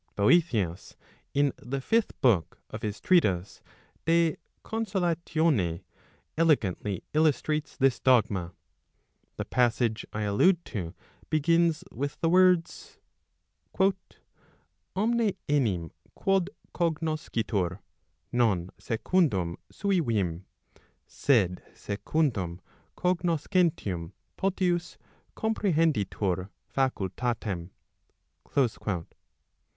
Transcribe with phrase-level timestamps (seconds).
[0.15, 0.95] Boethius
[1.35, 3.61] in the 5th book of his treatise
[4.05, 4.35] De
[4.65, 5.83] Consolatione,
[6.35, 8.51] elegantly illustrates this dogma.
[9.37, 10.95] The passage I allude to
[11.29, 12.97] begins with the words:
[13.79, 13.93] Omne
[15.47, 17.77] enirn quod cognoscitur,
[18.31, 20.45] non secundum sui vim,
[21.05, 22.59] sed secun¬ dum
[22.97, 24.97] cognoscentium potius
[25.35, 27.69] comprehenditur facultatem."